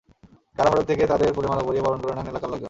কারা 0.57 0.69
ফটক 0.71 0.85
থেকে 0.85 1.03
তাঁদের 1.07 1.33
ফুলের 1.35 1.49
মালা 1.51 1.63
পরিয়ে 1.63 1.85
বরণ 1.85 1.99
করে 2.01 2.13
নেন 2.15 2.27
এলাকার 2.27 2.49
লোকজন। 2.49 2.59